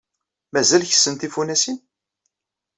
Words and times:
Mazal 0.53 0.83
kessen 0.89 1.15
tifunasin? 1.19 1.77